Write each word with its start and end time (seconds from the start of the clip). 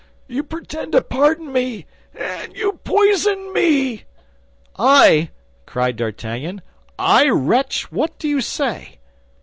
You 0.27 0.41
pretend 0.41 0.93
to 0.93 1.03
pardon 1.03 1.53
me, 1.53 1.85
and 2.15 2.55
you 2.57 2.79
poison 2.83 3.53
me!" 3.53 4.05
"I!" 4.75 5.29
cried 5.67 5.95
D'Artagnan. 5.95 6.63
"I, 6.97 7.29
wretch? 7.29 7.91
What 7.91 8.17
do 8.17 8.27
you 8.27 8.41
say?" 8.41 8.97